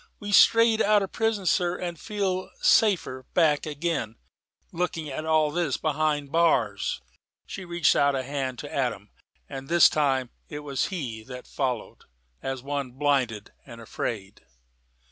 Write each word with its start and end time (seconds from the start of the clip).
We've 0.19 0.33
strayed 0.33 0.81
out 0.81 1.03
of 1.03 1.11
prison, 1.11 1.45
sir, 1.45 1.77
and 1.77 1.95
shall 1.95 2.03
feel 2.03 2.49
safer 2.59 3.27
back 3.35 3.67
again, 3.67 4.15
looking 4.71 5.07
at 5.11 5.25
all 5.25 5.51
this 5.51 5.77
behind 5.77 6.31
bars." 6.31 7.03
She 7.45 7.65
reached 7.65 7.95
out 7.95 8.15
a 8.15 8.23
hand 8.23 8.57
to 8.65 8.73
Adam: 8.73 9.11
and 9.47 9.69
this 9.69 9.89
time 9.89 10.31
it 10.49 10.61
was 10.61 10.87
he 10.87 11.23
that 11.25 11.45
followed, 11.45 12.05
as 12.41 12.63
one 12.63 12.93
blinded 12.93 13.53
and 13.63 13.79
afraid. 13.79 14.41